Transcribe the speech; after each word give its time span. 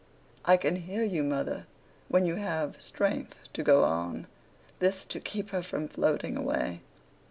'I 0.45 0.57
can 0.57 0.75
hear 0.77 1.03
you, 1.03 1.21
mother, 1.23 1.67
when 2.09 2.25
you 2.25 2.37
have 2.37 2.81
strength 2.81 3.37
to 3.53 3.61
go 3.61 3.83
on.' 3.83 4.25
This, 4.79 5.05
to 5.05 5.19
keep 5.19 5.51
her 5.51 5.61
from 5.61 5.87
floating 5.87 6.35
away. 6.37 6.81